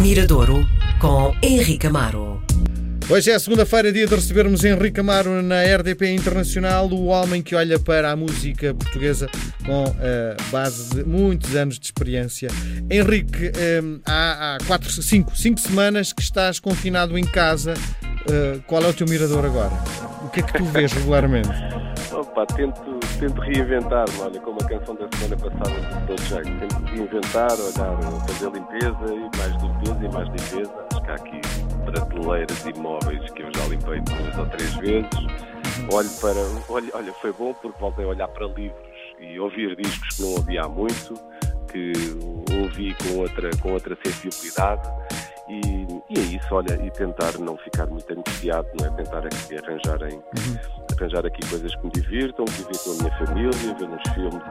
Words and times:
Miradouro 0.00 0.66
com 0.98 1.36
Henrique 1.42 1.86
Amaro. 1.86 2.42
Hoje 3.06 3.30
é 3.30 3.38
segunda-feira, 3.38 3.92
dia 3.92 4.06
de 4.06 4.14
recebermos 4.14 4.64
Henrique 4.64 4.98
Amaro 4.98 5.42
na 5.42 5.62
RDP 5.62 6.14
Internacional, 6.14 6.88
o 6.88 7.06
homem 7.06 7.42
que 7.42 7.54
olha 7.54 7.78
para 7.78 8.10
a 8.10 8.16
música 8.16 8.72
portuguesa 8.72 9.28
com 9.66 9.84
a 9.84 10.50
base 10.50 10.88
de 10.94 11.04
muitos 11.04 11.54
anos 11.54 11.78
de 11.78 11.84
experiência. 11.84 12.48
Henrique, 12.90 13.52
hum, 13.82 14.00
há, 14.06 14.54
há 14.54 14.58
quatro, 14.66 14.90
cinco, 14.90 15.36
cinco 15.36 15.60
semanas 15.60 16.14
que 16.14 16.22
estás 16.22 16.58
confinado 16.58 17.18
em 17.18 17.24
casa. 17.24 17.74
Uh, 18.22 18.62
qual 18.66 18.82
é 18.82 18.88
o 18.88 18.94
teu 18.94 19.06
mirador 19.06 19.44
agora? 19.44 19.72
O 20.24 20.30
que 20.30 20.40
é 20.40 20.42
que 20.42 20.54
tu 20.54 20.64
vês 20.64 20.92
regularmente? 20.92 21.50
Opa, 22.20 22.44
tento, 22.44 23.00
tento 23.18 23.40
reinventar-me, 23.40 24.20
olha, 24.20 24.38
como 24.40 24.60
a 24.60 24.68
canção 24.68 24.94
da 24.94 25.08
semana 25.16 25.36
passada 25.38 25.80
do 26.04 26.14
Jack. 26.16 26.44
Tento 26.44 26.84
reinventar, 26.84 27.52
olhar, 27.52 27.96
fazer 28.28 28.50
limpeza 28.50 29.14
e 29.14 29.38
mais 29.38 29.62
limpeza 29.62 30.04
e 30.04 30.12
mais 30.12 30.28
limpeza. 30.28 30.86
Acho 30.90 31.02
que 31.02 31.10
há 31.10 31.14
aqui 31.14 31.40
prateleiras 31.86 32.66
e 32.66 32.78
móveis 32.78 33.30
que 33.30 33.42
eu 33.42 33.50
já 33.56 33.64
limpei 33.68 34.00
duas 34.02 34.38
ou 34.38 34.46
três 34.48 34.74
vezes. 34.74 35.10
Olho 35.90 36.10
para. 36.20 36.74
Olha, 36.74 36.90
olha, 36.92 37.12
foi 37.14 37.32
bom 37.32 37.54
porque 37.54 37.80
voltei 37.80 38.04
a 38.04 38.08
olhar 38.08 38.28
para 38.28 38.46
livros 38.48 38.90
e 39.18 39.40
ouvir 39.40 39.74
discos 39.76 40.16
que 40.16 40.22
não 40.22 40.32
ouvia 40.32 40.64
há 40.64 40.68
muito, 40.68 41.14
que 41.72 41.92
ouvi 42.54 42.94
com 42.96 43.20
outra, 43.20 43.48
com 43.62 43.72
outra 43.72 43.96
sensibilidade. 44.04 44.86
E, 45.48 45.60
e 46.10 46.18
é 46.18 46.36
isso, 46.36 46.54
olha, 46.54 46.74
e 46.84 46.90
tentar 46.90 47.32
não 47.38 47.56
ficar 47.56 47.86
muito 47.86 48.12
angustiado, 48.12 48.68
não 48.78 48.86
é? 48.86 48.90
Tentar 48.90 49.26
aqui 49.26 49.56
arranjar, 49.56 50.02
em, 50.08 50.16
uhum. 50.16 50.89
Arranjar 51.00 51.26
aqui 51.26 51.40
coisas 51.48 51.74
que 51.74 51.84
me 51.84 51.90
divirtam, 51.92 52.44
divirtam 52.44 52.92
a 52.92 52.96
minha 52.96 53.18
família, 53.18 53.50
ver 53.50 53.88
uns 53.88 54.14
filmes 54.14 54.42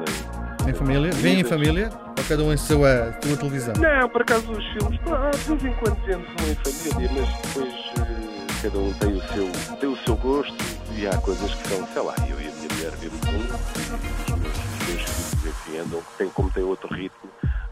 em. 0.65 0.69
Em 0.69 0.73
família? 0.73 1.11
Vem 1.11 1.39
em 1.39 1.43
família? 1.43 1.89
Ou 2.17 2.23
cada 2.27 2.43
um 2.43 2.51
em 2.51 2.57
sua, 2.57 3.13
sua 3.21 3.37
televisão? 3.37 3.73
Não, 3.75 4.09
por 4.09 4.21
acaso 4.21 4.51
os 4.51 4.65
filmes, 4.73 4.99
de 4.99 5.47
vez 5.47 5.65
em 5.65 5.73
quando 5.79 6.05
vemos 6.05 6.27
um 6.27 6.51
em 6.51 6.55
família, 6.55 7.09
mas 7.13 7.41
depois 7.41 7.73
uh, 7.73 8.61
cada 8.61 8.77
um 8.77 8.93
tem 8.93 9.13
o, 9.13 9.21
seu, 9.21 9.77
tem 9.77 9.89
o 9.89 9.97
seu 9.97 10.15
gosto 10.17 10.55
e 10.97 11.07
há 11.07 11.17
coisas 11.17 11.53
que 11.53 11.67
são, 11.67 11.87
sei 11.87 12.01
lá, 12.01 12.15
eu 12.27 12.41
e 12.41 12.47
a 12.47 12.51
minha 12.51 12.67
mulher 12.73 12.91
vemos 12.99 13.21
um, 13.27 13.79
e 13.79 14.33
os 14.33 14.39
meus, 14.39 14.57
os 14.57 14.85
meus 14.87 15.03
filhos, 15.03 15.45
enfim, 15.45 15.77
andam, 15.77 16.01
tem, 16.17 16.29
como 16.29 16.49
tem 16.51 16.63
outro 16.63 16.93
ritmo 16.93 17.29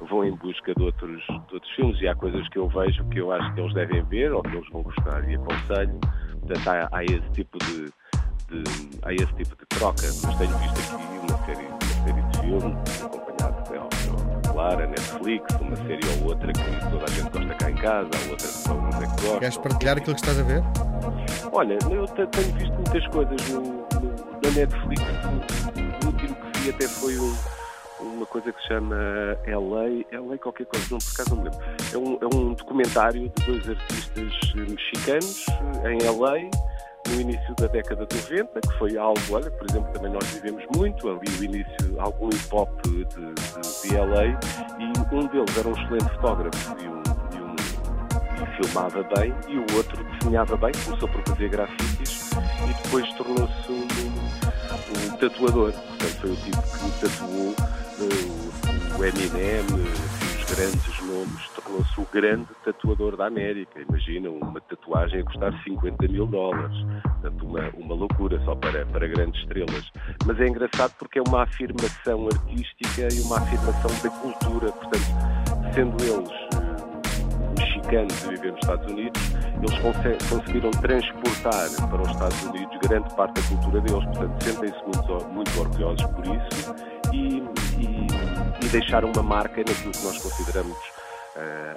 vão 0.10 0.24
em 0.24 0.34
busca 0.36 0.74
de 0.74 0.82
outros, 0.82 1.22
de 1.26 1.54
outros 1.54 1.72
filmes 1.76 2.00
e 2.00 2.08
há 2.08 2.16
coisas 2.16 2.48
que 2.50 2.58
eu 2.58 2.70
vejo 2.70 3.04
que 3.10 3.20
eu 3.20 3.32
acho 3.32 3.54
que 3.54 3.60
eles 3.60 3.74
devem 3.74 4.02
ver 4.04 4.32
ou 4.32 4.42
que 4.42 4.56
eles 4.56 4.70
vão 4.70 4.82
gostar 4.84 5.30
e 5.30 5.36
aconselho. 5.36 6.00
Portanto, 6.40 6.68
há, 6.70 6.88
há 6.92 7.04
esse 7.04 7.30
tipo 7.34 7.58
de, 7.58 7.92
de, 8.50 8.64
há 9.04 9.14
esse 9.14 9.34
tipo 9.34 9.56
de 9.56 9.66
troca, 9.70 10.08
mas 10.24 10.38
tenho 10.38 10.58
visto 10.58 10.80
aqui 10.80 11.18
uma 11.28 11.46
série, 11.46 11.68
uma 11.68 12.06
série 12.06 12.22
de 12.22 12.40
filmes 12.40 13.04
acompanhado, 13.04 13.76
é 13.76 13.80
óbvio, 13.80 14.52
claro, 14.52 14.84
a 14.84 14.88
Netflix, 14.88 15.56
uma 15.60 15.76
série 15.76 16.00
ou 16.22 16.30
outra 16.30 16.54
que 16.54 16.90
toda 16.90 17.06
a 17.06 17.10
gente 17.10 17.30
gosta 17.30 17.56
cá 17.56 17.72
em 17.72 17.76
casa, 17.76 18.10
a 18.10 18.32
outra 18.32 18.48
que 18.48 18.70
não 18.70 18.88
é 18.88 19.16
que 19.16 19.22
gosta. 19.22 19.40
Queres 19.40 19.58
partilhar 19.58 19.98
aquilo 19.98 20.16
que 20.16 20.22
estás 20.22 20.40
a 20.40 20.44
ver? 20.44 20.64
Olha, 21.52 21.74
eu 21.74 22.08
tenho 22.08 22.54
visto 22.54 22.74
muitas 22.74 23.08
coisas 23.08 23.50
no, 23.50 23.62
no, 23.62 24.16
na 24.44 24.52
Netflix. 24.56 25.02
O 26.04 26.08
último 26.08 26.36
que 26.36 26.60
vi 26.60 26.70
até 26.70 26.88
foi 26.88 27.18
um 27.18 27.36
uma 28.00 28.26
coisa 28.26 28.52
que 28.52 28.62
se 28.62 28.68
chama 28.68 28.96
LA, 29.46 30.20
LA 30.20 30.38
qualquer 30.38 30.66
coisa, 30.66 30.88
não 30.92 30.98
por 30.98 31.12
acaso 31.14 31.36
não 31.36 31.44
me 31.44 31.50
lembro. 31.50 31.66
É 31.94 31.98
um, 31.98 32.20
é 32.22 32.36
um 32.36 32.54
documentário 32.54 33.32
de 33.36 33.46
dois 33.46 33.70
artistas 33.70 34.54
mexicanos 34.56 35.46
em 35.86 35.98
LA, 36.04 36.50
no 37.10 37.22
início 37.22 37.56
da 37.56 37.68
década 37.68 38.06
de 38.06 38.16
90, 38.16 38.62
que 38.62 38.78
foi 38.78 38.98
algo, 38.98 39.20
olha, 39.32 39.50
por 39.52 39.70
exemplo, 39.70 39.92
também 39.94 40.12
nós 40.12 40.26
vivemos 40.28 40.64
muito 40.76 41.10
ali 41.10 41.30
o 41.40 41.44
início, 41.44 42.00
algum 42.00 42.30
hip 42.30 42.48
hop 42.52 42.70
de, 42.86 43.06
de, 43.06 43.88
de 43.88 43.96
LA, 43.96 44.26
e 44.80 45.16
um 45.16 45.28
deles 45.28 45.58
era 45.58 45.68
um 45.68 45.74
excelente 45.74 46.10
fotógrafo 46.16 46.76
e, 46.82 46.88
um, 46.88 47.08
filmava 48.62 49.04
bem, 49.16 49.34
e 49.48 49.58
o 49.58 49.66
outro 49.76 50.04
desenhava 50.04 50.58
bem, 50.58 50.72
começou 50.84 51.08
por 51.10 51.22
fazer 51.28 51.50
grafites 51.50 52.32
e 52.32 52.84
depois 52.84 53.12
tornou-se 53.14 53.72
um, 53.72 53.84
um, 53.84 55.18
tatuador. 55.18 55.72
Portanto, 55.72 56.18
foi 56.22 56.32
o 56.32 56.36
tipo 56.36 56.62
que 56.62 57.02
tatuou 57.02 57.56
o 58.98 59.06
Eminem, 59.06 59.62
os 59.62 60.56
grandes 60.56 61.00
nomes, 61.18 61.50
tornou-se 61.50 62.00
o 62.00 62.08
grande 62.12 62.48
tatuador 62.64 63.18
da 63.18 63.28
América. 63.28 63.82
Imagina 63.82 64.30
uma 64.30 64.62
tatuagem 64.62 65.22
a 65.22 65.24
custar 65.24 65.54
50 65.64 66.08
mil 66.08 66.28
dólares. 66.28 66.78
Portanto, 67.02 67.46
uma, 67.46 67.70
uma 67.78 67.96
loucura 67.96 68.40
só 68.46 68.56
para, 68.56 68.86
para 68.86 69.08
grandes 69.08 69.42
estrelas. 69.42 69.92
Mas 70.26 70.40
é 70.40 70.48
engraçado 70.48 70.94
porque 71.00 71.20
é 71.20 71.24
uma 71.28 71.44
afirmação 71.44 72.28
artística 72.28 73.08
e 73.14 73.22
uma 73.22 73.38
afirmação 73.38 73.92
da 74.04 74.10
cultura. 74.18 74.72
Portanto, 74.72 75.74
sendo 75.74 76.04
eles 76.04 76.32
eh, 76.54 77.60
mexicanos 77.60 78.26
a 78.26 78.30
viver 78.30 78.52
nos 78.52 78.62
Estados 78.62 78.92
Unidos, 78.92 79.22
eles 79.58 80.30
conseguiram 80.30 80.72
transportar 80.72 81.90
para 81.90 82.02
os 82.02 82.10
Estados 82.10 82.44
Unidos 82.44 82.78
grande 82.88 83.16
parte 83.16 83.42
da 83.42 83.48
cultura 83.48 83.82
deles. 83.82 84.06
Portanto, 84.06 84.44
sentem-se 84.44 84.84
muito, 84.84 85.30
muito 85.30 85.60
orgulhosos 85.60 86.06
por 86.08 86.26
isso 86.26 86.76
e, 87.14 87.44
e, 87.80 88.66
e 88.66 88.70
deixar 88.70 89.04
uma 89.04 89.24
marca 89.24 89.58
naquilo 89.58 89.92
que 89.92 90.04
nós 90.04 90.22
consideramos 90.22 90.78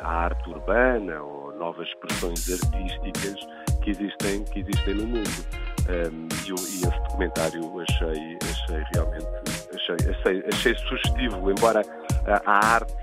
a 0.01 0.09
arte 0.25 0.49
urbana 0.51 1.21
ou 1.23 1.53
novas 1.57 1.87
expressões 1.89 2.51
artísticas 2.51 3.41
que 3.83 3.91
existem, 3.91 4.45
que 4.45 4.61
existem 4.61 4.95
no 4.95 5.07
mundo. 5.07 5.47
Um, 5.89 6.29
e, 6.47 6.51
e, 6.51 6.53
esse 6.53 7.01
documentário 7.09 7.81
achei, 7.81 8.39
achei 8.43 8.85
realmente 8.95 9.27
achei, 9.75 10.11
achei, 10.11 10.45
achei 10.47 10.75
sugestivo, 10.77 11.51
embora 11.51 11.83
a, 12.27 12.51
a 12.51 12.75
arte 12.75 12.95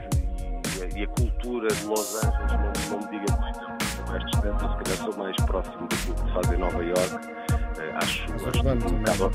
e 0.78 0.84
a, 0.84 1.00
e 1.00 1.04
a, 1.04 1.08
cultura 1.08 1.68
de 1.68 1.86
Los 1.86 2.24
Angeles 2.24 2.52
não, 2.90 3.00
não 3.00 3.06
me 3.06 3.20
diga 3.20 3.36
muito, 3.42 3.86
sou 3.96 4.08
mais 4.08 4.24
distante, 4.26 4.60
se 4.60 4.84
calhar 4.84 4.98
sou 4.98 5.18
mais 5.18 5.36
próximo 5.38 5.88
daquilo 5.88 6.16
que 6.16 6.22
se 6.22 6.34
faz 6.34 6.52
em 6.52 6.58
Nova 6.58 6.84
York. 6.84 7.16
Uh, 7.16 7.98
acho, 7.98 8.26
acho 8.34 8.68
um 8.70 9.00
bocado, 9.00 9.32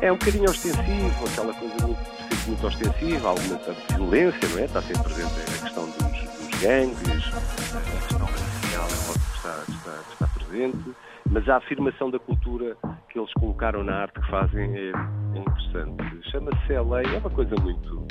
é 0.00 0.12
um 0.12 0.16
bocadinho 0.16 0.50
ostensivo, 0.50 1.26
aquela 1.26 1.54
coisa 1.54 1.86
muito 1.86 2.26
muito 2.46 2.66
ostensiva, 2.66 3.28
alguma 3.28 3.58
violência, 3.90 4.48
não 4.48 4.58
é? 4.58 4.64
Está 4.64 4.82
sempre 4.82 5.02
presente 5.02 5.40
a 5.40 5.62
questão 5.64 5.86
dos 5.86 6.15
gangues, 6.60 6.98
a 6.98 7.80
questão 7.80 8.26
racial 8.26 8.84
é 8.84 9.10
óbvio 9.10 9.12
que 9.14 9.36
está, 9.36 9.62
está, 9.68 10.02
está 10.12 10.26
presente, 10.28 10.94
mas 11.30 11.48
a 11.48 11.56
afirmação 11.56 12.10
da 12.10 12.18
cultura 12.18 12.76
que 13.10 13.18
eles 13.18 13.32
colocaram 13.34 13.82
na 13.82 14.02
arte 14.02 14.20
que 14.20 14.30
fazem 14.30 14.74
é, 14.76 14.92
é 15.34 15.38
interessante. 15.38 16.30
Chama-se 16.30 16.72
LA, 16.72 17.02
é 17.02 17.18
uma 17.18 17.30
coisa 17.30 17.54
muito, 17.60 18.06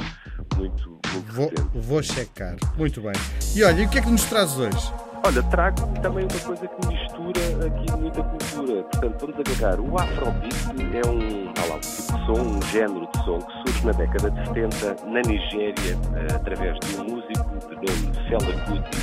muito, 0.58 1.00
muito 1.12 1.32
vou, 1.32 1.52
vou 1.74 2.04
checar. 2.04 2.56
Muito 2.78 3.02
bem. 3.02 3.14
E 3.56 3.64
olha, 3.64 3.82
e 3.82 3.86
o 3.86 3.90
que 3.90 4.00
é 4.00 4.02
que 4.02 4.10
nos 4.10 4.26
traz 4.26 4.58
hoje? 4.58 5.05
Olha, 5.26 5.42
trago 5.42 5.78
também 6.04 6.24
uma 6.24 6.40
coisa 6.40 6.68
que 6.68 6.88
mistura 6.88 7.42
aqui 7.66 7.92
muita 8.00 8.22
cultura. 8.22 8.84
Portanto, 8.84 9.26
vamos 9.26 9.40
agarrar. 9.40 9.80
O 9.80 9.98
Afrobeat 9.98 10.56
é 10.94 11.10
um, 11.10 11.52
ah 11.58 11.66
lá, 11.68 11.76
um 11.78 11.80
tipo 11.80 12.14
de 12.14 12.26
som, 12.28 12.42
um 12.42 12.62
género 12.62 13.08
de 13.08 13.26
som 13.26 13.40
que 13.40 13.54
surge 13.64 13.86
na 13.88 13.92
década 13.94 14.30
de 14.30 14.48
70 14.50 15.06
na 15.08 15.22
Nigéria, 15.22 15.98
uh, 15.98 16.36
através 16.36 16.80
de 16.80 17.02
um 17.02 17.04
músico 17.06 17.58
de 17.58 17.76
nome 17.76 18.14
Fela 18.30 18.54
Kuti, 18.66 18.98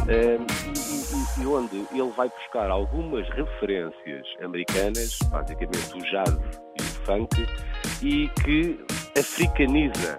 uh, 0.00 0.46
e, 1.36 1.42
e, 1.42 1.46
onde 1.46 1.86
ele 1.92 2.12
vai 2.16 2.30
buscar 2.30 2.70
algumas 2.70 3.28
referências 3.28 4.26
americanas, 4.42 5.18
basicamente 5.30 5.94
o 5.94 5.98
jazz 6.10 6.38
e 6.80 6.82
o 6.82 7.04
funk, 7.04 7.46
e 8.00 8.28
que 8.42 8.82
africaniza 9.18 10.18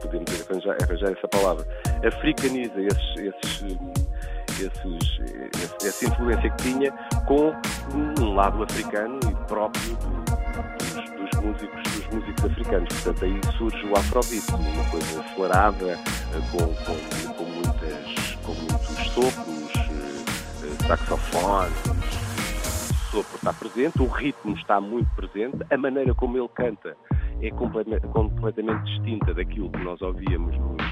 podemos 0.00 0.48
arranjar, 0.48 0.76
arranjar 0.82 1.12
essa 1.12 1.28
palavra, 1.28 1.66
africaniza 2.06 2.80
esses, 2.80 3.16
esses, 3.16 3.76
esses, 4.60 5.84
essa 5.84 6.06
influência 6.06 6.50
que 6.50 6.62
tinha 6.62 6.92
com 7.26 7.52
um 8.20 8.34
lado 8.34 8.62
africano 8.62 9.18
e 9.30 9.34
próprio 9.46 9.96
do, 9.96 10.28
dos, 10.78 11.30
dos, 11.32 11.40
músicos, 11.42 11.82
dos 11.82 12.06
músicos 12.12 12.44
africanos. 12.44 12.88
Portanto, 13.02 13.24
aí 13.24 13.40
surge 13.56 13.86
o 13.86 13.96
Afrobeat, 13.96 14.50
uma 14.52 14.90
coisa 14.90 15.20
acelerada, 15.20 15.98
com, 16.50 16.58
com, 16.58 17.34
com, 17.34 17.44
muitas, 17.44 18.34
com 18.44 18.52
muitos 18.52 19.06
sopros, 19.12 19.72
eh, 20.62 20.86
saxofones, 20.86 22.08
o 22.90 23.10
sopro 23.10 23.36
está 23.36 23.52
presente, 23.52 24.02
o 24.02 24.06
ritmo 24.06 24.54
está 24.54 24.80
muito 24.80 25.08
presente, 25.14 25.56
a 25.70 25.76
maneira 25.76 26.14
como 26.14 26.36
ele 26.36 26.48
canta 26.48 26.96
é 27.40 27.50
completamente 27.50 28.84
distinta 28.84 29.32
daquilo 29.32 29.70
que 29.70 29.78
nós 29.78 30.00
ouvíamos 30.02 30.56
nos, 30.56 30.87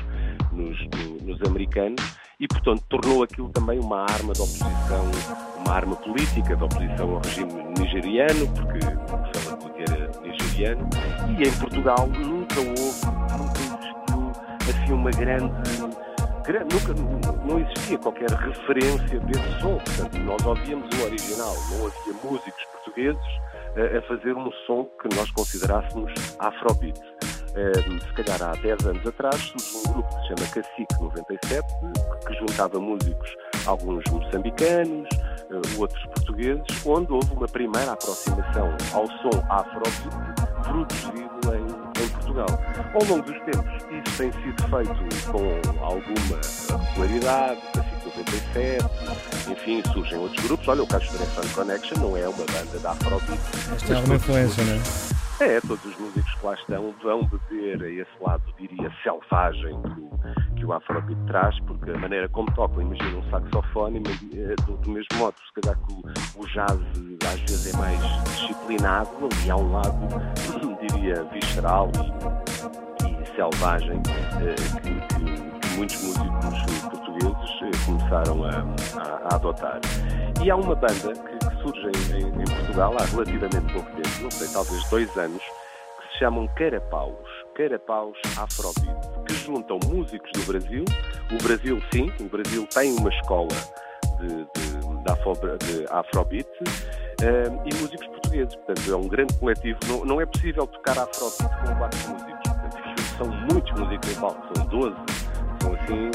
nos, 0.56 0.78
nos, 1.22 1.42
americanos 1.48 2.02
e, 2.40 2.48
portanto, 2.48 2.82
tornou 2.88 3.22
aquilo 3.22 3.48
também 3.50 3.78
uma 3.78 4.02
arma 4.02 4.32
de 4.32 4.40
oposição, 4.40 5.10
uma 5.64 5.74
arma 5.74 5.96
política 5.96 6.56
de 6.56 6.64
oposição 6.64 7.14
ao 7.14 7.20
regime 7.20 7.52
nigeriano, 7.78 8.46
porque 8.54 8.78
o 8.86 9.56
Kuti 9.56 9.82
era 9.90 10.20
nigeriano, 10.20 10.88
e 11.38 11.48
em 11.48 11.52
Portugal 11.52 12.06
nunca 12.08 12.60
houve, 12.60 13.06
nunca 13.38 13.60
existiu 13.60 14.82
assim 14.82 14.92
uma 14.92 15.10
grande 15.10 16.06
nunca 16.72 16.94
não 17.44 17.58
existia 17.58 17.98
qualquer 17.98 18.30
referência 18.30 19.18
desse 19.20 19.60
som. 19.60 19.78
Portanto, 19.78 20.18
nós 20.18 20.46
ouvíamos 20.46 20.88
o 20.96 21.04
original, 21.04 21.54
não 21.70 21.86
havia 21.86 22.14
músicos 22.22 22.64
portugueses 22.72 23.46
a 23.76 24.02
fazer 24.08 24.34
um 24.34 24.50
som 24.66 24.84
que 25.02 25.14
nós 25.16 25.30
considerássemos 25.32 26.12
afrobeat. 26.38 26.98
Se 27.56 28.12
calhar 28.12 28.42
há 28.42 28.54
10 28.56 28.86
anos 28.86 29.06
atrás, 29.06 29.36
surge 29.36 29.88
um 29.88 29.92
grupo 29.94 30.08
que 30.08 30.20
se 30.20 30.28
chama 30.28 30.52
Cacique 30.52 31.00
97, 31.00 31.66
que 32.26 32.34
juntava 32.34 32.78
músicos, 32.78 33.34
alguns 33.64 34.04
moçambicanos, 34.10 35.08
eh, 35.50 35.78
outros 35.78 36.04
portugueses, 36.06 36.64
onde 36.84 37.12
houve 37.12 37.32
uma 37.32 37.48
primeira 37.48 37.92
aproximação 37.92 38.76
ao 38.92 39.06
som 39.06 39.42
afrobeat 39.48 40.46
produzido 40.62 41.54
em, 41.54 42.02
em 42.02 42.08
Portugal. 42.08 42.46
Ao 42.92 43.04
longo 43.04 43.22
dos 43.22 43.38
tempos, 43.44 43.84
isso 43.90 44.16
tem 44.18 44.32
sido 44.32 44.62
feito 44.68 45.32
com 45.32 45.84
alguma 45.84 46.88
regularidade, 46.90 47.60
Cacique 47.72 48.18
97, 48.18 48.84
enfim, 49.50 49.82
surgem 49.92 50.18
outros 50.18 50.44
grupos. 50.44 50.68
Olha, 50.68 50.82
o 50.82 50.86
Castro 50.86 51.18
Fun 51.18 51.48
Connection 51.54 51.98
não 52.00 52.16
é 52.16 52.28
uma 52.28 52.44
banda 52.44 52.78
da 52.80 52.90
afrobeat. 52.90 53.40
Mas 53.70 53.82
tem 53.82 53.96
alguma 53.96 54.16
influência, 54.16 54.64
não 54.64 54.74
é? 54.74 55.15
É, 55.38 55.60
todos 55.60 55.84
os 55.84 55.98
músicos 55.98 56.34
que 56.34 56.46
lá 56.46 56.54
estão 56.54 56.94
vão 57.02 57.24
beber 57.24 57.82
a 57.82 57.90
esse 57.90 58.22
lado, 58.22 58.42
diria, 58.58 58.90
selvagem 59.02 59.82
que 59.82 60.06
que 60.56 60.64
o 60.64 60.72
Afrobeat 60.72 61.18
traz, 61.26 61.58
porque 61.60 61.90
a 61.90 61.98
maneira 61.98 62.28
como 62.30 62.50
tocam, 62.52 62.82
imagina 62.82 63.18
um 63.18 63.30
saxofone, 63.30 64.02
eh, 64.34 64.54
do, 64.66 64.76
do 64.78 64.90
mesmo 64.90 65.08
modo, 65.16 65.34
se 65.46 65.60
calhar 65.60 65.78
que 65.78 65.92
o, 65.92 66.42
o 66.42 66.46
jazz 66.48 66.80
às 67.26 67.40
vezes 67.40 67.74
é 67.74 67.76
mais 67.76 68.00
disciplinado, 68.24 69.10
ali 69.16 69.50
há 69.50 69.56
um 69.56 69.72
lado, 69.72 70.08
diria, 70.80 71.22
visceral 71.24 71.90
e, 73.04 73.22
e 73.22 73.36
selvagem 73.36 74.02
eh, 74.40 74.54
que, 74.80 75.14
que, 75.14 75.60
que, 75.60 75.76
muitos 75.76 76.02
músicos 76.02 76.80
portugueses 76.90 77.62
eh, 77.62 77.84
começaram 77.84 78.44
a, 78.44 79.02
a, 79.02 79.28
a 79.28 79.34
adotar. 79.36 79.80
E 80.42 80.50
há 80.50 80.56
uma 80.56 80.74
banda 80.74 81.12
que 81.12 81.62
surge 81.62 81.90
em, 82.14 82.22
em, 82.22 82.45
Portugal 82.76 82.94
há 83.00 83.04
relativamente 83.06 83.72
pouco 83.72 83.90
tempo, 83.92 84.22
não 84.22 84.30
sei, 84.30 84.48
talvez 84.48 84.90
dois 84.90 85.16
anos, 85.16 85.42
que 85.42 86.12
se 86.12 86.18
chamam 86.18 86.46
Carapaus. 86.48 87.26
Carapaus 87.54 88.18
Afrobeat, 88.36 89.24
que 89.26 89.34
juntam 89.34 89.78
músicos 89.86 90.30
do 90.32 90.52
Brasil. 90.52 90.84
O 91.32 91.42
Brasil, 91.42 91.82
sim, 91.90 92.12
o 92.20 92.28
Brasil 92.28 92.68
tem 92.74 92.92
uma 92.98 93.08
escola 93.08 93.48
de, 94.20 94.28
de, 94.28 95.04
de, 95.04 95.10
afro, 95.10 95.32
de 95.32 95.86
Afrobeat 95.90 96.48
um, 97.22 97.66
e 97.66 97.74
músicos 97.80 98.06
portugueses. 98.08 98.54
Portanto, 98.56 98.92
é 98.92 98.96
um 98.96 99.08
grande 99.08 99.32
coletivo. 99.38 99.78
Não, 99.88 100.04
não 100.04 100.20
é 100.20 100.26
possível 100.26 100.66
tocar 100.66 100.98
Afrobeat 100.98 101.66
com 101.66 101.76
quatro 101.76 102.10
músicos. 102.10 102.42
Portanto, 102.44 103.02
são 103.16 103.26
muitos 103.50 103.72
músicos 103.72 104.12
em 104.12 104.20
palco, 104.20 104.46
são 104.54 104.66
12. 104.66 104.96
São 105.62 105.74
assim, 105.74 106.05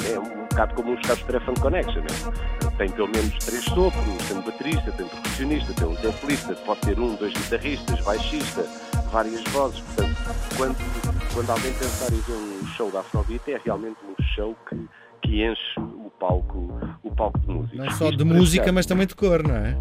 bocado 0.62 0.76
como 0.76 0.94
os 0.94 1.02
casos 1.02 1.20
de 1.20 1.26
Telefone 1.26 1.60
Connection. 1.60 2.02
Né? 2.02 2.72
Tem 2.78 2.90
pelo 2.92 3.08
menos 3.10 3.34
três 3.46 3.64
sopros, 3.64 4.28
tem 4.28 4.38
um 4.38 4.42
baterista, 4.42 4.92
tem 4.92 5.06
um 5.06 5.10
percussionista, 5.10 5.74
tem 5.74 5.88
um 5.88 5.96
templista, 5.96 6.56
pode 6.66 6.82
ter 6.82 7.00
um, 7.00 7.16
dois 7.16 7.34
guitarristas, 7.34 8.02
baixista, 8.02 8.66
várias 9.12 9.44
vozes. 9.46 9.80
Portanto, 9.82 10.16
quando, 10.58 11.34
quando 11.34 11.50
alguém 11.50 11.74
pensar 11.74 12.14
em 12.14 12.20
ver 12.22 12.34
um 12.34 12.68
show 12.68 12.92
da 12.92 13.00
Afrobeat, 13.00 13.52
é 13.52 13.62
realmente 13.64 13.98
um 14.06 14.24
show 14.36 14.56
que, 14.70 14.88
que 15.24 15.44
enche 15.44 15.80
o 15.80 16.12
palco, 16.20 16.80
o 17.04 17.16
palco 17.16 17.40
de 17.40 17.48
música. 17.48 17.78
Não 17.78 17.86
é 17.86 17.92
só 17.92 18.12
de 18.12 18.24
música, 18.24 18.72
mas 18.72 18.86
também 18.86 19.08
de 19.08 19.16
cor, 19.16 19.44
não 19.44 19.56
é? 19.56 19.76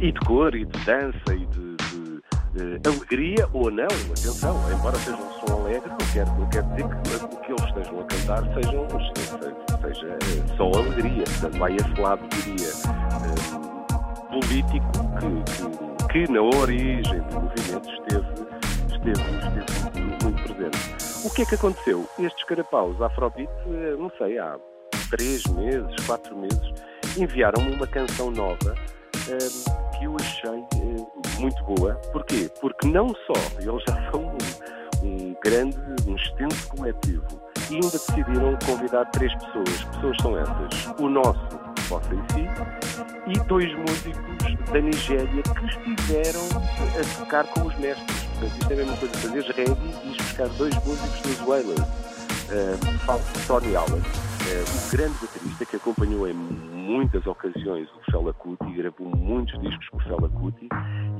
E 0.00 0.12
de 0.12 0.20
cor, 0.20 0.54
e 0.54 0.64
de 0.64 0.84
dança, 0.84 1.34
e 1.34 1.46
de, 1.46 1.71
de 2.52 2.88
alegria 2.88 3.48
ou 3.52 3.70
não, 3.70 3.86
atenção, 3.86 4.56
embora 4.70 4.96
seja 4.98 5.16
um 5.16 5.46
som 5.46 5.60
alegre, 5.60 5.88
não 5.88 6.12
quer, 6.12 6.26
não 6.26 6.48
quer 6.50 6.62
dizer 6.64 6.88
que 6.88 7.24
o 7.24 7.40
que 7.40 7.52
eles 7.52 7.64
estejam 7.64 8.00
a 8.00 8.04
cantar 8.04 8.44
sejam, 8.54 8.86
seja, 8.90 9.94
seja 9.94 10.06
eh, 10.08 10.56
só 10.56 10.64
alegria. 10.66 11.24
Portanto, 11.24 11.58
vai 11.58 11.76
esse 11.76 12.00
lado, 12.00 12.28
diria, 12.28 12.68
um, 14.30 14.40
político 14.40 14.92
que, 15.18 16.08
que, 16.08 16.26
que, 16.26 16.32
na 16.32 16.42
origem 16.42 17.20
do 17.20 17.40
movimento 17.40 17.90
esteve, 17.90 18.26
esteve, 18.92 19.22
esteve 19.38 20.24
muito, 20.24 20.42
presente. 20.42 21.26
O 21.26 21.30
que 21.30 21.42
é 21.42 21.46
que 21.46 21.54
aconteceu? 21.54 22.06
Estes 22.18 22.44
carapaus 22.44 23.00
Afrobeat, 23.00 23.50
eh, 23.66 23.96
não 23.98 24.10
sei, 24.18 24.38
há 24.38 24.58
três 25.10 25.44
meses, 25.46 25.94
quatro 26.06 26.36
meses, 26.36 26.72
enviaram-me 27.16 27.74
uma 27.74 27.86
canção 27.86 28.30
nova 28.30 28.74
um, 29.28 29.98
que 29.98 30.04
eu 30.04 30.16
achei 30.16 30.64
muito 31.42 31.62
boa. 31.64 31.94
Porquê? 32.12 32.50
Porque 32.60 32.86
não 32.86 33.08
só 33.08 33.34
eles 33.58 33.82
já 33.86 34.10
são 34.10 34.20
um, 34.22 35.06
um 35.06 35.36
grande, 35.42 35.76
um 36.06 36.14
extenso 36.14 36.68
coletivo 36.68 37.24
e 37.68 37.74
ainda 37.74 37.90
decidiram 37.90 38.56
convidar 38.64 39.04
três 39.06 39.34
pessoas. 39.34 39.84
Pessoas 39.94 40.16
são 40.22 40.38
essas? 40.38 40.86
O 40.98 41.08
nosso, 41.08 41.40
Bossa 41.88 42.14
em 42.14 42.22
Si, 42.32 42.48
e 43.26 43.38
dois 43.46 43.68
músicos 43.74 44.70
da 44.72 44.80
Nigéria 44.80 45.42
que 45.42 45.66
estiveram 45.66 46.40
a 47.00 47.18
tocar 47.18 47.46
com 47.48 47.66
os 47.66 47.76
mestres. 47.78 48.22
Portanto, 48.38 48.60
isto 48.60 48.70
é 48.70 48.74
a 48.74 48.76
mesma 48.76 48.96
coisa, 48.96 49.14
fazeres 49.18 49.56
reggae 49.56 49.76
e 50.04 50.22
buscar 50.22 50.48
dois 50.48 50.74
músicos 50.84 51.20
dos 51.22 51.40
Wailers. 51.40 51.80
Uh, 51.80 52.98
falo 53.06 53.20
de 53.20 53.46
Tony 53.46 53.76
Allen, 53.76 53.98
uh, 53.98 54.86
o 54.86 54.90
grande 54.90 55.14
baterista 55.20 55.64
que 55.64 55.76
acompanhou 55.76 56.28
em 56.28 56.34
muitas 56.82 57.24
ocasiões 57.26 57.88
o 57.90 58.10
Fela 58.10 58.32
Kuti, 58.34 58.72
gravou 58.72 59.08
muitos 59.16 59.58
discos 59.60 59.88
com 59.88 59.98
o 59.98 60.00
Fela 60.00 60.28
Kuti, 60.28 60.68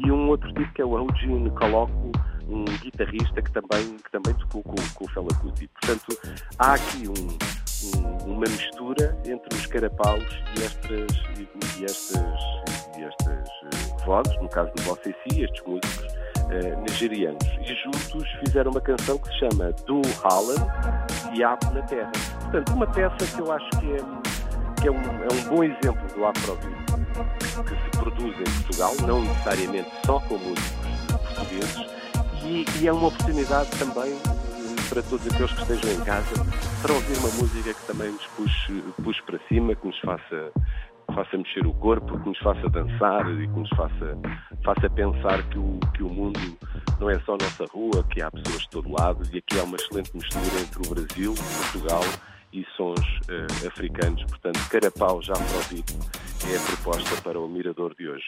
e 0.04 0.10
um 0.10 0.28
outro 0.28 0.52
tipo 0.52 0.72
que 0.72 0.82
é 0.82 0.84
o 0.84 0.98
Eugene 0.98 1.50
Coloco, 1.50 2.10
um 2.48 2.64
guitarrista 2.64 3.40
que 3.40 3.52
também, 3.52 3.96
que 3.96 4.10
também 4.10 4.34
tocou 4.34 4.62
com, 4.62 4.74
com 4.94 5.04
o 5.04 5.08
Fela 5.10 5.28
Kuti. 5.40 5.68
Portanto, 5.68 6.18
há 6.58 6.74
aqui 6.74 7.08
um, 7.08 7.98
um, 7.98 8.32
uma 8.32 8.40
mistura 8.40 9.16
entre 9.24 9.56
os 9.56 9.66
carapaus 9.66 10.24
e 10.58 10.62
estas, 10.64 11.16
e, 11.38 11.84
estas, 11.84 12.98
e 12.98 13.04
estas 13.04 13.48
uh, 13.48 14.04
vozes, 14.04 14.36
no 14.42 14.48
caso 14.48 14.72
do 14.74 14.82
Bossa 14.82 15.02
Si, 15.04 15.42
estes 15.42 15.62
músicos 15.64 16.06
uh, 16.38 16.80
nigerianos. 16.80 17.44
E 17.60 17.74
juntos 17.84 18.28
fizeram 18.44 18.72
uma 18.72 18.80
canção 18.80 19.16
que 19.18 19.28
se 19.28 19.38
chama 19.38 19.72
Do 19.86 20.02
Holland 20.22 20.66
e 21.34 21.44
Apo 21.44 21.72
na 21.72 21.82
Terra. 21.82 22.10
Portanto, 22.40 22.74
uma 22.74 22.86
peça 22.88 23.36
que 23.36 23.40
eu 23.40 23.52
acho 23.52 23.70
que 23.78 23.92
é 23.92 24.41
que 24.82 24.88
é 24.88 24.90
um, 24.90 24.96
é 24.96 25.28
um 25.32 25.48
bom 25.48 25.62
exemplo 25.62 26.08
do 26.12 26.26
afrobeat 26.26 26.74
que 27.68 27.74
se 27.84 27.90
produz 28.02 28.34
em 28.40 28.62
Portugal, 28.62 28.92
não 29.06 29.22
necessariamente 29.22 29.88
só 30.04 30.18
com 30.18 30.36
músicos 30.36 31.22
portugueses, 31.36 31.86
e, 32.42 32.64
e, 32.80 32.88
é 32.88 32.92
uma 32.92 33.06
oportunidade 33.06 33.70
também 33.78 34.12
eh, 34.12 34.88
para 34.88 35.00
todos 35.04 35.24
aqueles 35.24 35.52
que 35.52 35.62
estejam 35.62 35.92
em 35.92 36.04
casa 36.04 36.34
para 36.82 36.92
ouvir 36.92 37.16
uma 37.18 37.28
música 37.28 37.72
que 37.72 37.86
também 37.86 38.10
nos 38.10 38.26
puxe, 38.28 38.72
puxe 39.04 39.22
para 39.22 39.38
cima, 39.48 39.76
que 39.76 39.86
nos 39.86 40.00
faça, 40.00 40.52
faça 41.14 41.38
mexer 41.38 41.64
o 41.64 41.72
corpo, 41.74 42.18
que 42.18 42.28
nos 42.28 42.38
faça 42.40 42.68
dançar 42.68 43.30
e 43.30 43.46
que 43.46 43.60
nos 43.60 43.70
faça, 43.70 44.18
faça 44.64 44.90
pensar 44.90 45.48
que 45.48 45.58
o, 45.58 45.78
que 45.94 46.02
o 46.02 46.08
mundo 46.08 46.40
não 46.98 47.08
é 47.08 47.20
só 47.20 47.36
nossa 47.40 47.66
rua, 47.72 48.04
que 48.10 48.20
há 48.20 48.32
pessoas 48.32 48.62
de 48.62 48.70
todo 48.70 48.90
lado 48.90 49.22
e 49.32 49.38
aqui 49.38 49.60
há 49.60 49.62
uma 49.62 49.76
excelente 49.76 50.10
mistura 50.12 50.60
entre 50.60 50.82
o 50.84 50.90
Brasil, 50.92 51.34
Portugal 51.70 52.02
e 52.52 52.64
sons 52.76 53.00
uh, 53.00 53.66
africanos. 53.66 54.22
Portanto, 54.24 54.60
Carapau 54.68 55.22
já 55.22 55.32
Afrodite 55.32 55.94
é 56.50 56.56
a 56.56 56.60
proposta 56.60 57.22
para 57.22 57.40
o 57.40 57.48
Mirador 57.48 57.94
de 57.94 58.08
hoje. 58.08 58.26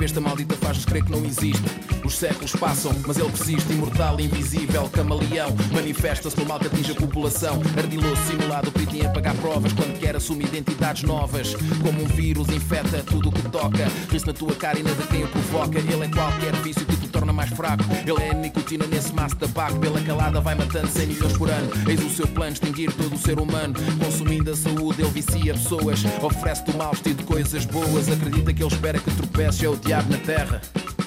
Besta 0.00 0.18
maldita, 0.18 0.56
faz-nos 0.56 0.86
crer 0.86 1.04
que 1.04 1.12
não 1.12 1.22
existe. 1.26 1.62
Os 2.02 2.16
séculos 2.16 2.52
passam, 2.52 2.90
mas 3.06 3.18
ele 3.18 3.28
persiste, 3.28 3.70
imortal, 3.70 4.18
invisível, 4.18 4.88
camaleão. 4.88 5.54
Manifesta-se 5.70 6.34
pelo 6.34 6.48
mal 6.48 6.58
que 6.58 6.68
atinge 6.68 6.92
a 6.92 6.94
população. 6.94 7.60
Ardiloso, 7.76 8.16
simulado, 8.26 8.72
perito 8.72 8.96
em 8.96 9.04
apagar 9.04 9.34
provas 9.36 9.74
quando 9.74 10.00
quer 10.00 10.16
assumir 10.16 10.46
identidades 10.46 11.02
novas. 11.02 11.54
Como 11.82 12.02
um 12.02 12.06
vírus, 12.06 12.48
infeta 12.48 13.02
tudo 13.02 13.28
o 13.28 13.32
que 13.32 13.42
toca. 13.50 13.86
Ri-se 14.10 14.26
na 14.26 14.32
tua 14.32 14.54
cara 14.54 14.78
e 14.78 14.82
nada 14.82 15.06
quem 15.10 15.22
o 15.22 15.28
provoca. 15.28 15.78
Ele 15.78 16.02
é 16.02 16.08
qualquer 16.08 16.56
vício 16.62 16.86
que 16.86 16.96
te 16.96 17.08
torna 17.30 17.32
mais 17.32 17.50
fraco. 17.50 17.84
Ele 18.06 18.22
é 18.22 18.30
a 18.30 18.34
nicotina 18.34 18.86
nesse 18.86 19.12
maço 19.12 19.34
de 19.36 19.46
tabaco. 19.46 19.78
Pela 19.78 20.00
calada 20.00 20.40
vai 20.40 20.54
matando 20.54 20.88
100 20.88 21.06
milhões 21.06 21.36
por 21.36 21.50
ano. 21.50 21.70
Eis 21.88 22.04
o 22.04 22.10
seu 22.10 22.26
plano, 22.26 22.52
extinguir 22.52 22.92
todo 22.92 23.14
o 23.14 23.18
ser 23.18 23.38
humano. 23.38 23.74
Consumindo 24.02 24.50
a 24.50 24.56
saúde, 24.56 25.02
ele 25.02 25.10
vicia 25.10 25.54
pessoas. 25.54 26.04
Oferece-te 26.22 26.70
o 26.70 26.76
mal 26.76 26.92
vestido 26.92 27.18
de 27.18 27.24
coisas 27.24 27.64
boas. 27.64 28.08
Acredita 28.08 28.52
que 28.52 28.62
ele 28.62 28.72
espera 28.72 28.98
que 28.98 29.10
tropece. 29.10 29.64
É 29.64 29.68
o 29.68 29.76
diabo 29.76 30.10
na 30.10 30.18
terra 30.18 30.60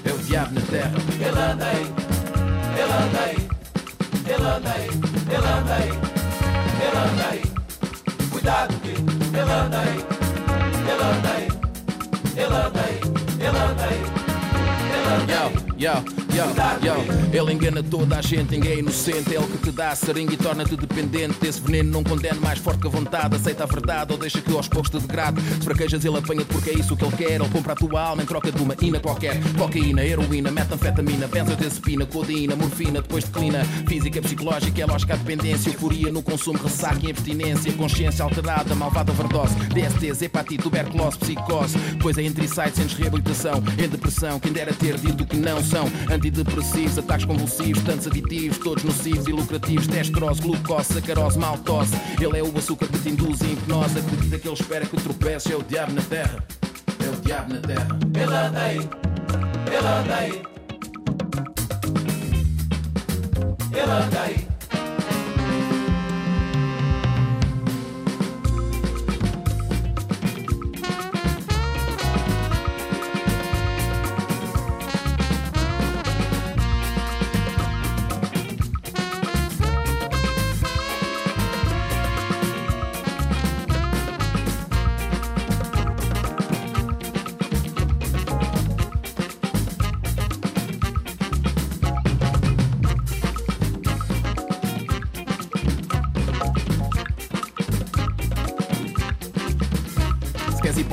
é 0.06 0.12
o 0.12 0.18
diabo 0.18 0.54
na 0.54 0.62
terra. 0.62 0.92
Ele 1.20 1.40
anda 1.40 1.66
aí, 1.66 1.94
ele 2.76 2.94
anda 2.94 3.20
aí, 3.24 3.38
ele 4.26 4.44
anda 4.44 4.72
aí, 4.74 4.90
ele 5.30 5.48
anda 5.48 5.76
aí, 5.76 5.90
ele 6.82 6.98
anda 6.98 7.30
aí. 7.32 7.42
Cuidado 8.30 8.74
que 8.82 8.90
ele 8.90 9.52
anda 9.52 9.80
aí, 9.80 10.06
ele 10.90 11.04
anda 11.04 11.30
aí, 11.30 11.48
ele 12.36 12.54
anda 12.54 12.82
aí, 12.82 13.00
ele 13.40 13.58
anda 13.58 13.84
aí. 13.86 14.14
Yo, 15.34 15.63
yo. 15.84 16.23
Yo, 16.34 16.46
yo. 16.84 17.24
Ele 17.32 17.54
engana 17.54 17.84
toda 17.84 18.18
a 18.18 18.22
gente, 18.22 18.52
ninguém 18.52 18.72
é 18.72 18.80
inocente. 18.80 19.36
É 19.36 19.38
ele 19.38 19.46
que 19.46 19.58
te 19.58 19.72
dá 19.72 19.90
a 19.90 19.96
seringa 19.96 20.34
e 20.34 20.38
torna-te 20.38 20.76
dependente. 20.76 21.36
Desse 21.40 21.62
veneno 21.62 21.92
não 21.92 22.04
condena 22.04 22.40
mais 22.42 22.58
forte 22.58 22.82
que 22.82 22.88
a 22.88 22.90
vontade. 22.90 23.36
Aceita 23.36 23.64
a 23.64 23.68
verdade 23.68 24.14
ou 24.14 24.18
deixa 24.18 24.42
que 24.42 24.52
aos 24.52 24.68
poucos 24.68 24.90
te 24.90 24.98
degrade. 25.00 25.40
Se 25.42 25.62
fraquejas, 25.62 26.04
ele 26.04 26.18
apanha 26.18 26.44
porque 26.46 26.72
é 26.72 26.74
isso 26.74 26.98
que 26.98 27.06
ele 27.06 27.16
quer. 27.16 27.32
Ele 27.34 27.50
compra 27.50 27.74
a 27.74 27.76
tua 27.76 28.02
alma 28.02 28.24
em 28.24 28.26
troca 28.26 28.52
de 28.52 28.62
uma 28.64 28.76
ina 28.82 29.00
qualquer. 29.00 29.40
Cocaína, 29.56 30.04
heroína, 30.04 30.50
metanfetamina, 30.50 31.28
benzodiazepina, 31.28 32.06
codeína, 32.08 32.56
morfina, 32.56 33.02
depois 33.02 33.26
declina. 33.26 33.64
Física, 33.88 34.20
psicológica, 34.20 34.82
é 34.82 34.86
lógica, 34.88 35.14
a 35.14 35.18
dependência. 35.18 35.70
Euforia 35.70 36.12
no 36.12 36.24
consumo, 36.24 36.58
ressaca 36.58 37.06
e 37.06 37.12
abstinência. 37.12 37.72
Consciência 37.74 38.24
alterada, 38.24 38.74
malvada 38.74 39.12
overdose. 39.12 39.54
DSTs, 39.70 40.24
hepatite, 40.24 40.64
tuberculose, 40.64 41.18
psicose. 41.20 41.78
Depois 41.78 42.18
é 42.18 42.24
entre 42.24 42.48
sites, 42.48 42.74
sem 42.76 42.88
reabilitação. 42.88 43.64
Em 43.78 43.88
depressão, 43.88 44.40
quem 44.40 44.52
dera 44.52 44.74
ter 44.74 44.98
dito 44.98 45.26
que 45.26 45.38
não 45.38 45.64
são. 45.64 45.86
Antidepressivos, 46.24 46.98
ataques 46.98 47.26
convulsivos, 47.26 47.84
tantos 47.84 48.08
aditivos, 48.08 48.58
todos 48.58 48.82
nocivos 48.86 49.28
e 49.28 49.32
lucrativos. 49.34 49.88
Testrose, 49.88 50.42
glucose, 50.42 50.94
sacarose, 50.94 51.38
maltose. 51.38 51.94
Ele 52.18 52.40
é 52.40 52.42
o 52.42 52.58
açúcar 52.58 52.88
que 52.88 52.98
te 53.00 53.10
induz 53.10 53.42
em 53.42 53.52
hipnose. 53.52 54.00
Acredita 54.00 54.40
que 54.40 54.48
ele 54.48 54.56
espera 54.56 54.86
que 54.86 54.96
tropeces. 54.96 55.52
É 55.52 55.58
o 55.58 55.64
diabo 55.64 55.92
na 55.92 56.02
terra. 56.02 56.42
É 57.06 57.10
o 57.10 57.22
diabo 57.22 57.54
na 57.54 57.60
terra. 57.60 57.88
Ele 58.16 58.24
anda 58.24 58.62
aí. 58.62 58.78
Ele 59.68 59.78
anda 59.86 60.16
aí. 60.16 60.42
Ele 63.74 63.82
anda 63.82 64.22
aí. 64.22 64.53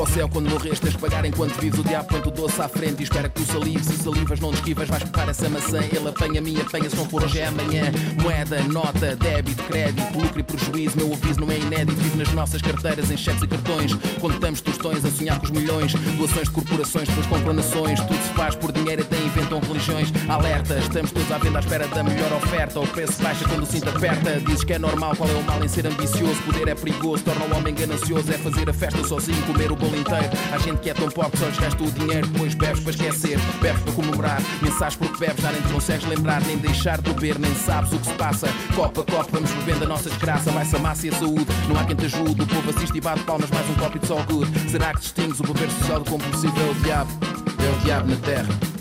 Para 0.01 0.11
o 0.11 0.15
céu 0.15 0.29
quando 0.31 0.49
morres, 0.49 0.81
tens 0.81 0.93
de 0.93 0.99
pagar 0.99 1.25
enquanto 1.27 1.61
vives. 1.61 1.79
O 1.79 1.85
diabo 1.85 2.09
põe 2.09 2.21
o 2.21 2.31
doce 2.31 2.63
à 2.63 2.69
frente 2.69 3.01
e 3.01 3.03
espera 3.03 3.29
que 3.29 3.43
tu 3.43 3.53
salives. 3.53 3.87
Se 3.87 3.97
salivas, 3.99 4.41
não 4.41 4.51
te 4.51 4.57
esquivas, 4.57 4.89
vais 4.89 5.03
cortar 5.03 5.29
essa 5.29 5.49
maçã. 5.51 5.79
Ele 5.79 6.09
apanha-me, 6.09 6.59
apanha, 6.59 6.89
se 6.89 6.97
não 6.97 7.05
for 7.05 7.23
hoje 7.23 7.39
é 7.39 7.47
amanhã. 7.47 7.93
Moeda, 8.23 8.63
nota, 8.63 9.15
débito, 9.17 9.63
crédito, 9.65 10.19
lucro 10.19 10.41
e 10.41 10.43
prejuízo. 10.43 10.97
Meu 10.97 11.13
aviso 11.13 11.41
não 11.41 11.51
é 11.51 11.59
inédito. 11.59 12.01
Vive 12.01 12.17
nas 12.17 12.33
nossas 12.33 12.63
carteiras, 12.63 13.11
em 13.11 13.17
cheques 13.17 13.43
e 13.43 13.47
cartões. 13.47 13.95
Contamos 14.19 14.63
tostões 14.63 15.05
a 15.05 15.11
sonhar 15.11 15.39
com 15.39 15.45
os 15.45 15.51
milhões. 15.51 15.93
Doações 15.93 16.49
de 16.49 16.51
corporações, 16.51 17.09
depois 17.09 17.27
compram 17.27 17.53
nações. 17.53 18.01
Tudo 18.01 18.23
se 18.23 18.33
faz 18.33 18.55
por 18.55 18.73
dinheiro, 18.73 19.03
até 19.03 19.19
inventam 19.19 19.61
religiões. 19.61 20.11
Alerta, 20.31 20.79
estamos 20.79 21.13
todos 21.13 21.31
à 21.31 21.37
venda 21.37 21.59
à 21.59 21.61
espera 21.61 21.87
da 21.89 22.03
melhor 22.03 22.33
oferta. 22.33 22.81
O 22.81 22.87
preço 22.87 23.23
baixa 23.23 23.47
quando 23.47 23.65
o 23.65 23.67
cinto 23.67 23.91
aperta. 23.91 24.41
Dizes 24.41 24.65
que 24.65 24.73
é 24.73 24.79
normal, 24.79 25.15
qual 25.15 25.29
é 25.29 25.35
o 25.35 25.43
mal 25.43 25.63
em 25.63 25.69
ser 25.69 25.87
ambicioso? 25.87 26.41
Poder 26.47 26.69
é 26.69 26.75
perigoso, 26.75 27.23
torna 27.23 27.45
o 27.45 27.59
homem 27.59 27.75
ganancioso. 27.75 28.33
É 28.33 28.39
fazer 28.39 28.71
a 28.71 28.73
festa 28.73 29.07
sozinho, 29.07 29.43
comer 29.43 29.71
o 29.71 29.77
bolo 29.77 29.90
inteiro. 29.97 30.31
Há 30.53 30.59
gente 30.59 30.79
que 30.79 30.91
é 30.91 30.95
tão 30.95 31.09
pobre 31.09 31.39
só 31.39 31.47
lhes 31.47 31.59
gasta 31.59 31.83
o 31.83 31.91
dinheiro. 31.91 32.27
Depois 32.27 32.55
bebes 32.55 32.81
para 32.81 32.91
esquecer, 32.91 33.39
bebes 33.61 33.83
para 33.83 33.93
comemorar. 33.93 34.43
Mensagens 34.63 34.97
porque 34.97 35.27
bebes, 35.27 35.43
já 35.43 35.53
nem 35.53 35.63
te 35.63 35.69
consegues 35.69 36.07
lembrar, 36.07 36.41
nem 36.43 36.57
deixar 36.59 37.01
de 37.01 37.13
beber, 37.13 37.39
nem 37.39 37.55
sabes 37.55 37.93
o 37.93 37.99
que 37.99 38.07
se 38.07 38.15
passa. 38.15 38.49
Copa, 38.75 39.05
copa, 39.05 39.29
vamos 39.33 39.51
bebendo 39.53 39.85
a 39.85 39.89
nossa 39.89 40.09
desgraça. 40.09 40.51
Vai-se 40.51 40.77
a 40.77 40.79
massa 40.79 41.07
e 41.07 41.11
a 41.11 41.13
saúde, 41.13 41.47
não 41.69 41.79
há 41.79 41.85
quem 41.85 41.97
te 41.97 42.07
ajude. 42.07 42.43
O 42.43 42.47
povo 42.47 42.71
assiste 42.71 42.97
e 42.97 43.01
bate 43.01 43.23
palmas, 43.25 43.51
mais 43.51 43.69
um 43.69 43.75
copo 43.75 43.99
de 43.99 44.13
all 44.13 44.23
good. 44.25 44.71
Será 44.71 44.93
que 44.93 45.01
distingues 45.01 45.41
o 45.41 45.43
beber 45.43 45.71
social 45.71 46.01
do 46.01 46.11
compulsivo? 46.11 46.55
É 46.61 46.71
o 46.71 46.75
diabo, 46.75 47.11
é 47.59 47.77
o 47.77 47.81
diabo 47.85 48.09
na 48.09 48.17
terra. 48.17 48.80